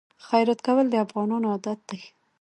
خیرات 0.27 0.59
کول 0.67 0.85
د 0.91 0.95
افغانانو 1.05 1.45
عادت 1.53 1.79
دی. 1.89 2.01